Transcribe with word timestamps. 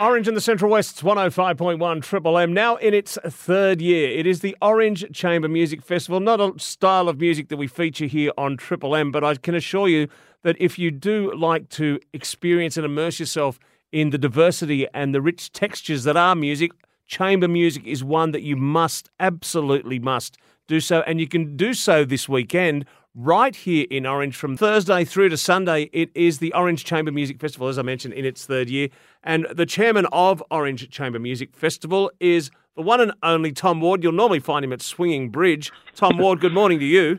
Orange 0.00 0.28
in 0.28 0.34
the 0.34 0.40
Central 0.40 0.70
West's 0.70 1.02
105.1 1.02 2.02
Triple 2.02 2.38
M, 2.38 2.54
now 2.54 2.76
in 2.76 2.94
its 2.94 3.18
third 3.22 3.82
year. 3.82 4.08
It 4.08 4.26
is 4.26 4.40
the 4.40 4.56
Orange 4.62 5.04
Chamber 5.12 5.46
Music 5.46 5.82
Festival, 5.82 6.20
not 6.20 6.40
a 6.40 6.58
style 6.58 7.06
of 7.06 7.20
music 7.20 7.48
that 7.48 7.58
we 7.58 7.66
feature 7.66 8.06
here 8.06 8.32
on 8.38 8.56
Triple 8.56 8.96
M, 8.96 9.12
but 9.12 9.22
I 9.22 9.34
can 9.34 9.54
assure 9.54 9.88
you 9.88 10.08
that 10.42 10.56
if 10.58 10.78
you 10.78 10.90
do 10.90 11.34
like 11.34 11.68
to 11.70 12.00
experience 12.14 12.78
and 12.78 12.86
immerse 12.86 13.20
yourself 13.20 13.58
in 13.92 14.08
the 14.08 14.16
diversity 14.16 14.86
and 14.94 15.14
the 15.14 15.20
rich 15.20 15.52
textures 15.52 16.04
that 16.04 16.16
are 16.16 16.34
music, 16.34 16.70
chamber 17.06 17.46
music 17.46 17.86
is 17.86 18.02
one 18.02 18.30
that 18.30 18.40
you 18.40 18.56
must, 18.56 19.10
absolutely 19.20 19.98
must 19.98 20.38
do 20.66 20.80
so. 20.80 21.02
And 21.02 21.20
you 21.20 21.28
can 21.28 21.58
do 21.58 21.74
so 21.74 22.06
this 22.06 22.26
weekend 22.26 22.86
right 23.14 23.54
here 23.54 23.86
in 23.90 24.06
Orange 24.06 24.36
from 24.36 24.56
Thursday 24.56 25.04
through 25.04 25.28
to 25.30 25.36
Sunday. 25.36 25.90
It 25.92 26.10
is 26.14 26.38
the 26.38 26.52
Orange 26.52 26.84
Chamber 26.84 27.10
Music 27.10 27.40
Festival, 27.40 27.68
as 27.68 27.78
I 27.78 27.82
mentioned, 27.82 28.14
in 28.14 28.24
its 28.24 28.46
third 28.46 28.68
year. 28.70 28.88
And 29.22 29.46
the 29.52 29.66
chairman 29.66 30.06
of 30.12 30.42
Orange 30.50 30.88
Chamber 30.90 31.18
Music 31.18 31.54
Festival 31.54 32.10
is 32.20 32.50
the 32.76 32.82
one 32.82 33.00
and 33.00 33.12
only 33.22 33.52
Tom 33.52 33.80
Ward. 33.80 34.02
You'll 34.02 34.12
normally 34.12 34.40
find 34.40 34.64
him 34.64 34.72
at 34.72 34.82
Swinging 34.82 35.30
Bridge. 35.30 35.72
Tom 35.94 36.18
Ward, 36.18 36.40
good 36.40 36.54
morning 36.54 36.78
to 36.78 36.86
you. 36.86 37.18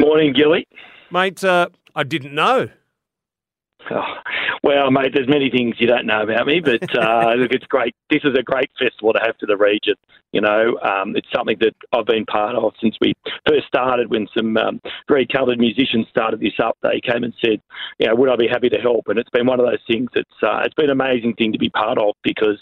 Morning, 0.00 0.32
Gilly. 0.32 0.66
Mate, 1.10 1.42
uh, 1.44 1.68
I 1.94 2.04
didn't 2.04 2.34
know. 2.34 2.68
Oh, 3.90 4.14
well, 4.62 4.92
mate, 4.92 5.10
there's 5.12 5.28
many 5.28 5.50
things 5.50 5.74
you 5.78 5.88
don't 5.88 6.06
know 6.06 6.22
about 6.22 6.46
me, 6.46 6.60
but 6.60 6.82
uh, 6.96 7.34
look, 7.36 7.50
it's 7.52 7.66
great. 7.66 7.94
This 8.10 8.20
is 8.22 8.36
a 8.38 8.42
great 8.42 8.70
festival 8.78 9.12
to 9.12 9.20
have 9.24 9.34
for 9.40 9.46
the 9.46 9.56
region. 9.56 9.94
You 10.30 10.40
know, 10.40 10.78
um, 10.82 11.14
it's 11.16 11.26
something 11.34 11.56
that 11.60 11.74
I've 11.92 12.06
been 12.06 12.24
part 12.24 12.54
of 12.54 12.72
since 12.80 12.96
we 13.00 13.12
first 13.46 13.66
started. 13.66 14.08
When 14.08 14.28
some 14.36 14.56
um, 14.56 14.80
very 15.08 15.26
talented 15.26 15.58
musicians 15.58 16.06
started 16.08 16.40
this 16.40 16.54
up, 16.62 16.78
they 16.82 17.00
came 17.00 17.24
and 17.24 17.34
said, 17.44 17.60
"You 17.98 18.06
know, 18.06 18.14
would 18.14 18.30
I 18.30 18.36
be 18.36 18.48
happy 18.48 18.68
to 18.70 18.78
help?" 18.78 19.08
And 19.08 19.18
it's 19.18 19.30
been 19.30 19.46
one 19.46 19.60
of 19.60 19.66
those 19.66 19.82
things 19.86 20.08
that's 20.14 20.42
uh, 20.42 20.62
it's 20.64 20.74
been 20.74 20.90
an 20.90 20.92
amazing 20.92 21.34
thing 21.34 21.52
to 21.52 21.58
be 21.58 21.68
part 21.68 21.98
of 21.98 22.14
because 22.22 22.58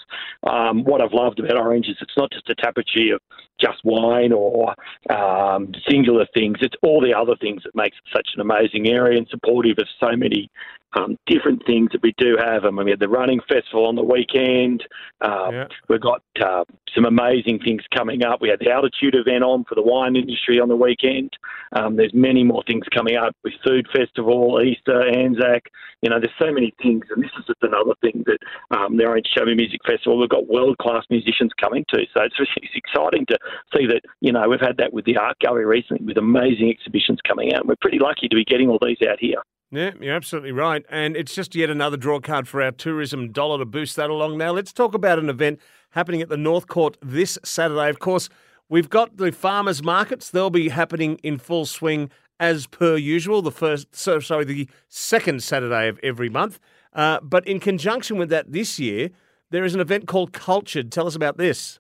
um, 0.49 0.85
what 0.85 1.03
I've 1.03 1.13
loved 1.13 1.39
about 1.39 1.59
Orange 1.59 1.87
is 1.87 1.97
it's 2.01 2.17
not 2.17 2.33
just 2.33 2.49
a 2.49 2.55
tapestry 2.55 3.11
of 3.11 3.21
just 3.61 3.85
wine 3.85 4.33
or 4.33 4.75
um, 5.11 5.73
singular 5.89 6.27
things. 6.35 6.59
It's 6.63 6.77
all 6.83 7.01
the 7.01 7.15
other 7.15 7.37
things 7.37 7.63
that 7.65 7.75
makes 7.75 7.97
it 7.99 8.11
such 8.17 8.31
an 8.35 8.41
amazing 8.41 8.89
area 8.89 9.19
and 9.19 9.29
supportive 9.29 9.79
of 9.79 9.87
so 10.01 10.17
many 10.17 10.51
um, 10.95 11.17
different 11.27 11.65
things 11.67 11.91
that 11.93 12.03
we 12.03 12.15
do 12.19 12.37
have. 12.39 12.65
I 12.65 12.71
mean, 12.71 12.85
we 12.85 12.91
had 12.91 13.01
the 13.01 13.09
running 13.09 13.41
festival 13.49 13.87
on 13.87 13.95
the 13.95 14.03
weekend. 14.03 14.85
Um, 15.21 15.53
yeah. 15.53 15.69
We've 15.89 16.01
got 16.01 16.23
uh, 16.41 16.65
some 16.95 17.05
amazing 17.05 17.61
things 17.61 17.83
coming 17.95 18.25
up. 18.25 18.41
We 18.41 18.49
had 18.49 18.59
the 18.59 18.71
altitude 18.71 19.15
event 19.15 19.45
on 19.45 19.65
for 19.65 19.75
the 19.75 19.83
wine 19.83 20.17
industry 20.17 20.59
on 20.59 20.69
the 20.69 20.77
weekend. 20.77 21.31
Um, 21.73 21.97
there's 21.97 22.15
many 22.15 22.43
more 22.43 22.63
things 22.67 22.85
coming 22.93 23.17
up 23.17 23.37
with 23.45 23.55
food 23.65 23.87
festival, 23.95 24.61
Easter, 24.63 25.09
Anzac. 25.17 25.69
You 26.03 26.11
know, 26.11 26.19
there's 26.19 26.33
so 26.39 26.51
many 26.51 26.73
things, 26.83 27.05
and 27.11 27.23
this 27.23 27.31
is 27.39 27.47
just 27.47 27.63
another 27.63 27.93
thing 28.01 28.25
that 28.27 28.39
um, 28.77 28.97
the 28.97 29.05
Orange 29.07 29.27
Chamber 29.37 29.55
Music 29.55 29.81
Festival. 29.87 30.19
We've 30.19 30.29
got 30.29 30.49
world 30.49 30.79
class 30.79 31.05
musicians 31.11 31.53
coming 31.61 31.85
too, 31.93 32.05
so 32.15 32.23
it's, 32.23 32.35
it's 32.57 32.75
exciting 32.75 33.27
to 33.27 33.39
see 33.77 33.87
that. 33.87 34.01
You 34.21 34.33
know, 34.33 34.49
we've 34.49 34.61
had 34.61 34.79
that 34.79 34.93
with 34.93 35.05
the 35.05 35.19
art 35.19 35.39
gallery 35.41 35.67
recently, 35.67 36.07
with 36.07 36.19
amazing 36.19 36.71
exhibitions 36.71 37.19
coming 37.27 37.53
out. 37.55 37.61
And 37.61 37.69
we're 37.69 37.77
pretty 37.81 37.99
lucky 37.99 38.29
to 38.29 38.35
be 38.37 38.45
getting 38.45 38.69
all 38.69 38.79
these 38.83 38.99
out 39.09 39.21
here. 39.21 39.43
Yeah, 39.73 39.93
you're 40.01 40.17
absolutely 40.17 40.51
right. 40.51 40.85
And 40.91 41.17
it's 41.17 41.35
just 41.35 41.55
yet 41.55 41.71
another 41.71 41.97
draw 41.97 42.19
card 42.19 42.49
for 42.49 42.61
our 42.61 42.73
tourism 42.73 43.31
dollar 43.31 43.59
to 43.59 43.65
boost 43.65 43.95
that 43.97 44.11
along. 44.11 44.37
Now, 44.37 44.51
let's 44.51 44.73
talk 44.73 44.95
about 44.95 45.21
an 45.21 45.29
event 45.29 45.61
happening 45.91 46.21
at 46.21 46.29
the 46.29 46.37
North 46.37 46.67
Court 46.67 46.97
this 47.01 47.39
Saturday. 47.45 47.89
Of 47.89 48.01
course, 48.01 48.29
we've 48.69 48.91
got 48.91 49.17
the 49.17 49.31
farmers 49.31 49.81
markets. 49.83 50.29
They'll 50.29 50.51
be 50.51 50.71
happening 50.71 51.21
in 51.23 51.39
full 51.39 51.67
swing 51.67 52.11
as 52.41 52.67
per 52.67 52.97
usual, 52.97 53.43
the 53.43 53.53
first, 53.53 53.95
so, 53.95 54.19
sorry, 54.19 54.45
the 54.45 54.69
second 54.89 55.43
Saturday 55.43 55.87
of 55.89 56.01
every 56.03 56.29
month. 56.29 56.59
Uh, 56.93 57.21
but 57.23 57.47
in 57.47 57.61
conjunction 57.61 58.19
with 58.19 58.31
that 58.31 58.51
this 58.51 58.81
year, 58.81 59.11
there 59.51 59.65
is 59.65 59.75
an 59.75 59.81
event 59.81 60.09
called 60.09 60.33
Cultured. 60.33 60.91
Tell 60.91 61.07
us 61.07 61.15
about 61.15 61.37
this. 61.39 61.79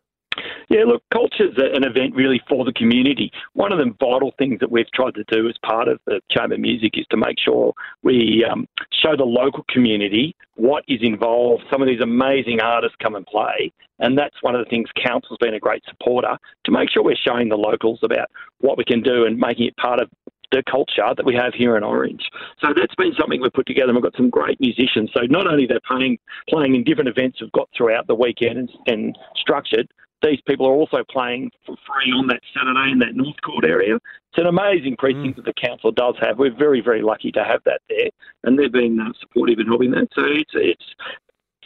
Yeah, 0.70 0.84
look, 0.84 1.02
Cultured 1.12 1.58
is 1.58 1.64
an 1.74 1.82
event 1.82 2.14
really 2.14 2.40
for 2.48 2.64
the 2.64 2.72
community. 2.72 3.32
One 3.54 3.72
of 3.72 3.80
the 3.80 3.92
vital 3.98 4.32
things 4.38 4.60
that 4.60 4.70
we've 4.70 4.90
tried 4.92 5.16
to 5.16 5.24
do 5.24 5.48
as 5.48 5.56
part 5.66 5.88
of 5.88 5.98
the 6.06 6.20
Chamber 6.30 6.56
Music 6.58 6.92
is 6.94 7.04
to 7.10 7.16
make 7.16 7.40
sure 7.44 7.74
we 8.04 8.46
um, 8.48 8.68
show 9.02 9.16
the 9.16 9.24
local 9.24 9.64
community 9.68 10.36
what 10.54 10.84
is 10.86 11.00
involved. 11.02 11.64
Some 11.72 11.82
of 11.82 11.88
these 11.88 12.00
amazing 12.00 12.60
artists 12.60 12.96
come 13.02 13.16
and 13.16 13.26
play, 13.26 13.72
and 13.98 14.16
that's 14.16 14.36
one 14.42 14.54
of 14.54 14.64
the 14.64 14.70
things 14.70 14.88
Council's 15.04 15.38
been 15.40 15.54
a 15.54 15.58
great 15.58 15.82
supporter 15.88 16.38
to 16.64 16.70
make 16.70 16.88
sure 16.88 17.02
we're 17.02 17.16
showing 17.16 17.48
the 17.48 17.56
locals 17.56 17.98
about 18.04 18.30
what 18.60 18.78
we 18.78 18.84
can 18.84 19.02
do 19.02 19.24
and 19.24 19.36
making 19.36 19.66
it 19.66 19.76
part 19.76 20.00
of 20.00 20.08
the 20.52 20.62
culture 20.70 21.12
that 21.16 21.26
we 21.26 21.34
have 21.34 21.52
here 21.52 21.76
in 21.76 21.82
Orange. 21.82 22.22
So 22.64 22.72
that's 22.76 22.94
been 22.94 23.12
something 23.18 23.40
we've 23.40 23.52
put 23.52 23.66
together. 23.66 23.88
And 23.88 23.96
we've 23.96 24.04
got 24.04 24.16
some 24.16 24.30
great 24.30 24.60
musicians. 24.60 25.10
So 25.14 25.22
not 25.28 25.48
only 25.48 25.66
they're 25.66 25.80
playing 25.86 26.18
playing 26.48 26.76
in 26.76 26.84
different 26.84 27.08
events 27.08 27.40
we've 27.40 27.52
got 27.52 27.68
throughout 27.76 28.06
the 28.06 28.14
weekend 28.14 28.58
and, 28.58 28.70
and 28.86 29.18
structured, 29.36 29.88
these 30.22 30.40
people 30.46 30.66
are 30.66 30.72
also 30.72 30.98
playing 31.10 31.50
for 31.66 31.76
free 31.86 32.12
on 32.12 32.26
that 32.28 32.40
Saturday 32.54 32.92
in 32.92 32.98
that 33.00 33.14
North 33.14 33.40
Court 33.42 33.64
area. 33.64 33.96
It's 33.96 34.38
an 34.38 34.46
amazing 34.46 34.96
precinct 34.96 35.32
mm. 35.32 35.36
that 35.36 35.44
the 35.44 35.54
council 35.54 35.90
does 35.90 36.14
have. 36.20 36.38
We're 36.38 36.56
very, 36.56 36.80
very 36.80 37.02
lucky 37.02 37.32
to 37.32 37.44
have 37.44 37.62
that 37.64 37.80
there, 37.88 38.10
and 38.44 38.58
they've 38.58 38.72
been 38.72 39.00
uh, 39.00 39.12
supportive 39.20 39.58
in 39.58 39.66
helping 39.66 39.90
that. 39.92 40.08
So 40.14 40.22
it's 40.24 40.52
it's 40.54 40.84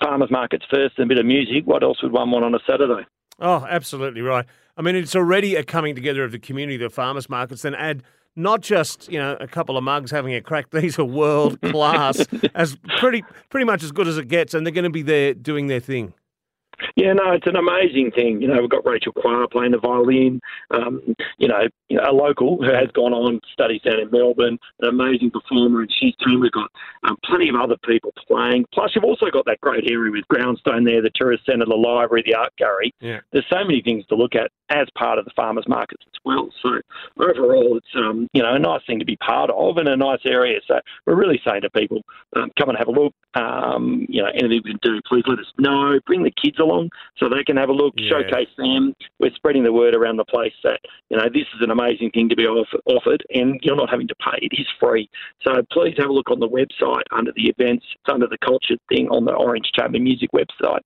farmers 0.01 0.31
markets 0.31 0.65
first 0.73 0.99
and 0.99 1.05
a 1.05 1.09
bit 1.09 1.19
of 1.19 1.27
music. 1.27 1.67
What 1.67 1.83
else 1.83 2.03
would 2.03 2.13
one 2.13 2.31
want 2.31 2.45
on 2.45 2.55
a 2.55 2.61
Saturday? 2.69 3.07
Oh, 3.41 3.67
absolutely 3.69 4.23
right. 4.23 4.47
I 4.77 4.83
mean, 4.83 4.97
it's 4.97 5.17
already 5.17 5.57
a 5.57 5.65
coming 5.65 5.95
together 5.95 6.25
of 6.25 6.33
the 6.33 6.39
community, 6.39 6.77
the 6.77 6.91
farmers 6.91 7.29
markets. 7.29 7.63
Then 7.63 7.75
add 7.75 8.03
not 8.37 8.61
just 8.61 9.11
you 9.11 9.19
know 9.19 9.37
a 9.41 9.47
couple 9.47 9.77
of 9.77 9.85
mugs 9.85 10.11
having 10.11 10.35
a 10.35 10.41
crack. 10.41 10.71
These 10.73 10.99
are 10.99 11.05
world 11.05 11.61
class, 11.61 12.25
as 12.55 12.77
pretty 12.99 13.25
pretty 13.51 13.65
much 13.65 13.83
as 13.83 13.93
good 13.93 14.09
as 14.09 14.19
it 14.19 14.29
gets, 14.29 14.55
and 14.55 14.67
they're 14.67 14.73
going 14.73 14.85
to 14.85 14.91
be 14.91 15.03
there 15.03 15.35
doing 15.35 15.67
their 15.67 15.81
thing. 15.81 16.15
Yeah, 16.97 17.13
no, 17.13 17.33
it's 17.33 17.47
an 17.47 17.57
amazing 17.57 18.13
thing. 18.15 18.41
You 18.41 18.47
know, 18.47 18.61
we've 18.61 18.71
got 18.71 18.87
Rachel 18.87 19.13
Quah 19.13 19.49
playing 19.51 19.73
the 19.73 19.79
violin. 19.79 20.41
Um, 20.71 21.03
you, 21.39 21.49
know, 21.49 21.63
you 21.89 21.97
know, 21.97 22.05
a 22.09 22.15
local 22.15 22.59
who 22.59 22.73
has 22.73 22.89
gone 22.95 23.13
on 23.13 23.41
studies 23.53 23.83
down 23.83 23.99
in 23.99 24.11
Melbourne, 24.13 24.59
an 24.79 24.89
amazing 24.89 25.33
performer, 25.33 25.81
and 25.81 25.91
she's 25.99 26.15
too. 26.25 26.39
We've 26.39 26.53
got 26.53 26.71
um, 27.03 27.17
plenty 27.25 27.49
of 27.49 27.57
other 27.57 27.77
people 27.85 28.13
playing. 28.29 28.67
Plus, 28.73 28.93
you've 28.95 29.05
also 29.05 29.27
got 29.33 29.45
that 29.47 29.61
great 29.61 29.91
area 29.91 30.13
with 30.13 30.25
Groundstone 30.33 30.85
there, 30.85 31.03
the 31.03 31.11
tourist 31.17 31.45
centre, 31.47 31.67
the 31.67 31.75
library, 31.75 32.23
the 32.25 32.35
art 32.35 32.53
gallery. 32.59 32.95
Yeah. 33.01 33.21
There's 33.33 33.47
so 33.53 33.65
many 33.65 33.83
things 33.83 34.07
to 34.07 34.15
look 34.15 34.37
at 34.37 34.53
as 34.71 34.87
part 34.97 35.19
of 35.19 35.25
the 35.25 35.33
farmers 35.35 35.67
markets 35.69 36.05
as 36.07 36.19
well. 36.25 36.49
So 36.63 36.81
overall, 37.19 37.77
it's 37.77 37.87
um, 37.97 38.29
you 38.33 38.43
know 38.43 38.55
a 38.55 38.59
nice 38.59 38.81
thing 38.87 39.01
to 39.01 39.05
be 39.05 39.17
part 39.17 39.51
of 39.51 39.77
and 39.79 39.89
a 39.89 39.97
nice 39.97 40.21
area. 40.25 40.61
So 40.67 40.79
we're 41.07 41.17
really 41.17 41.41
saying 41.45 41.63
to 41.63 41.71
people, 41.71 42.03
um, 42.37 42.51
come 42.59 42.69
and 42.69 42.79
have 42.79 42.89
a 42.89 42.93
look. 42.93 43.13
Um, 43.35 44.07
you 44.09 44.23
know, 44.23 44.29
anything 44.29 44.63
we 44.65 44.71
can 44.71 44.79
do, 44.81 45.01
please 45.09 45.25
let 45.27 45.41
us 45.41 45.53
know. 45.59 45.99
Bring 46.07 46.23
the 46.23 46.31
kids 46.31 46.59
along 46.61 46.84
so 47.19 47.29
they 47.29 47.45
can 47.45 47.57
have 47.57 47.69
a 47.69 47.73
look, 47.73 47.95
yeah. 47.97 48.11
showcase 48.11 48.49
them. 48.57 48.95
We're 49.19 49.35
spreading 49.35 49.65
the 49.65 49.73
word 49.73 49.95
around 49.95 50.17
the 50.17 50.25
place 50.25 50.53
that 50.65 50.81
you 51.11 51.17
know 51.17 51.25
this 51.25 51.47
is 51.55 51.61
an 51.61 51.71
amazing 51.71 52.11
thing 52.11 52.29
to 52.29 52.37
be 52.37 52.47
offered, 52.47 53.25
and 53.35 53.61
you're 53.63 53.77
not 53.77 53.91
having 53.91 54.09
to 54.09 54.15
pay. 54.17 54.39
It 54.43 54.53
is 54.59 54.67
free. 54.81 55.09
So 55.43 55.63
please 55.71 55.95
have 55.99 56.09
a 56.09 56.13
look 56.13 56.31
on 56.31 56.41
the 56.41 56.49
website 56.49 57.05
under 57.11 57.33
the 57.37 57.49
events. 57.49 57.85
It's 57.95 58.13
under 58.13 58.27
the 58.27 58.39
culture 58.39 58.77
thing 58.89 59.09
on 59.09 59.25
the 59.25 59.33
Orange 59.33 59.71
Chamber 59.75 59.99
Music 59.99 60.31
website, 60.33 60.81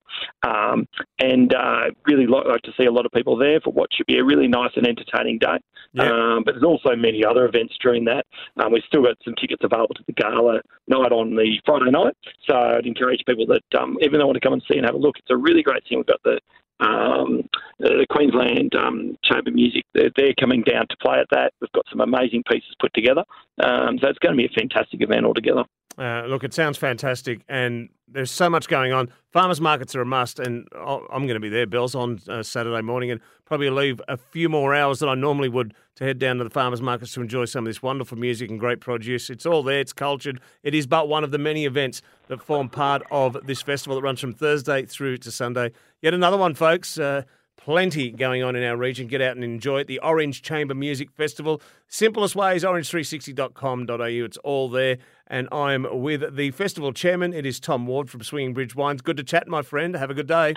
um, 0.47 0.87
and 1.19 1.55
uh, 1.55 1.91
really 2.07 2.27
like 2.27 2.63
to 2.63 2.73
see 2.77 2.87
a 2.87 2.93
lot 2.93 3.07
of 3.07 3.13
people 3.13 3.37
there 3.37 3.61
for 3.61 3.73
what 3.73 3.91
should 3.93 4.07
be 4.07 4.19
a 4.19 4.25
really 4.25 4.49
nice 4.49 4.73
and 4.77 4.87
entertaining 4.87 5.39
day. 5.39 5.59
Yeah. 5.93 6.11
Um, 6.11 6.43
but 6.45 6.53
there's 6.53 6.65
also 6.65 6.95
many 6.97 7.25
other 7.25 7.47
events 7.47 7.75
during 7.81 8.05
that. 8.07 8.27
Um, 8.59 8.73
we've 8.73 8.83
still 8.87 9.03
got 9.03 9.17
some 9.25 9.35
tickets 9.41 9.63
available 9.65 9.95
to 9.95 10.05
the 10.07 10.13
gala 10.13 10.61
night 10.87 11.13
on 11.13 11.35
the 11.35 11.59
Friday 11.65 11.91
night. 11.91 12.17
So 12.49 12.57
I'd 12.57 12.87
encourage 12.87 13.23
people 13.27 13.47
that 13.47 13.81
um, 13.81 13.97
even 14.01 14.19
they 14.19 14.25
want 14.25 14.37
to 14.37 14.41
come 14.41 14.53
and 14.53 14.63
see 14.71 14.77
and 14.77 14.87
have 14.87 14.95
a 14.95 14.99
look, 14.99 15.17
it's 15.19 15.31
a 15.31 15.37
really 15.37 15.63
great. 15.63 15.83
We've 15.97 16.07
got 16.07 16.23
the 16.25 16.39
um, 16.81 17.49
the 17.81 18.07
Queensland 18.11 18.75
um, 18.77 19.17
Chamber 19.25 19.51
Music. 19.51 19.85
They're, 19.95 20.11
they're, 20.17 20.35
coming 20.39 20.63
down 20.63 20.87
to 20.89 20.97
play 20.99 21.19
at 21.19 21.27
that. 21.33 21.53
We've 21.61 21.73
got 21.73 21.85
some 21.91 22.01
amazing 22.01 22.45
pieces 22.49 22.71
put 22.79 22.95
together. 22.95 23.25
Um, 23.63 23.99
so 24.01 24.09
it's 24.09 24.19
going 24.21 24.37
to 24.37 24.37
be 24.37 24.47
a 24.47 24.59
fantastic 24.61 25.03
event 25.03 25.27
altogether. 25.27 25.65
Uh, 25.99 26.25
look, 26.27 26.45
it 26.45 26.55
sounds 26.55 26.79
fantastic, 26.79 27.41
and 27.49 27.89
there's 28.07 28.31
so 28.31 28.49
much 28.49 28.69
going 28.69 28.93
on. 28.93 29.09
Farmers 29.33 29.61
markets 29.61 29.97
are 29.97 30.01
a 30.01 30.07
must, 30.07 30.39
and 30.39 30.67
I'm 30.77 31.27
going 31.27 31.35
to 31.35 31.41
be 31.41 31.49
there, 31.49 31.67
Bells, 31.67 31.97
on 31.97 32.21
uh, 32.29 32.43
Saturday 32.45 32.83
morning, 32.83 33.11
and 33.11 33.21
probably 33.45 33.69
leave 33.69 34.01
a 34.07 34.17
few 34.17 34.49
more 34.49 34.75
hours 34.75 35.01
than 35.01 35.09
I 35.09 35.15
normally 35.15 35.49
would 35.49 35.75
to 35.97 36.05
head 36.05 36.21
down 36.21 36.37
to 36.37 36.45
the 36.45 36.51
farmers 36.51 36.81
markets 36.81 37.15
to 37.15 37.21
enjoy 37.21 37.47
some 37.47 37.67
of 37.67 37.71
this 37.71 37.83
wonderful 37.83 38.17
music 38.17 38.49
and 38.49 38.61
great 38.61 38.79
produce. 38.79 39.29
It's 39.29 39.45
all 39.45 39.65
there, 39.65 39.81
it's 39.81 39.93
cultured. 39.93 40.41
It 40.63 40.73
is 40.73 40.87
but 40.87 41.09
one 41.09 41.25
of 41.25 41.33
the 41.33 41.39
many 41.39 41.65
events 41.65 42.01
that 42.29 42.41
form 42.41 42.69
part 42.69 43.03
of 43.11 43.37
this 43.47 43.61
festival 43.61 43.97
that 43.97 44.03
runs 44.03 44.21
from 44.21 44.33
Thursday 44.33 44.85
through 44.85 45.17
to 45.19 45.33
Sunday. 45.33 45.73
Yet 46.01 46.15
another 46.15 46.37
one, 46.37 46.55
folks. 46.55 46.97
Uh, 46.97 47.23
plenty 47.59 48.11
going 48.11 48.43
on 48.43 48.57
in 48.57 48.63
our 48.63 48.77
region. 48.77 49.07
Get 49.07 49.21
out 49.21 49.37
and 49.37 49.45
enjoy 49.45 49.81
it. 49.81 49.87
The 49.87 49.99
Orange 49.99 50.41
Chamber 50.41 50.75
Music 50.75 51.11
Festival. 51.11 51.61
Simplest 51.87 52.35
way 52.35 52.57
is 52.57 52.65
orange360.com.au. 52.65 54.25
It's 54.25 54.39
all 54.39 54.71
there. 54.71 54.97
And 55.27 55.47
I'm 55.53 55.87
with 56.01 56.35
the 56.35 56.53
festival 56.53 56.95
chairman. 56.95 57.35
It 57.35 57.45
is 57.45 57.61
Tom 57.61 57.87
Ward 57.87 58.09
from 58.09 58.23
Swinging 58.23 58.55
Bridge 58.55 58.75
Wines. 58.75 59.03
Good 59.03 59.19
to 59.19 59.25
chat, 59.25 59.47
my 59.47 59.61
friend. 59.61 59.95
Have 59.95 60.11
a 60.11 60.15
good 60.15 60.29
day. 60.29 60.55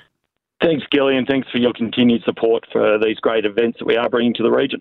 Thanks, 0.61 0.85
Gillian. 0.93 1.25
Thanks 1.25 1.49
for 1.51 1.57
your 1.57 1.73
continued 1.73 2.23
support 2.23 2.65
for 2.71 2.97
these 3.03 3.17
great 3.17 3.45
events 3.45 3.79
that 3.79 3.85
we 3.85 3.97
are 3.97 4.09
bringing 4.09 4.33
to 4.35 4.43
the 4.43 4.51
region. 4.51 4.79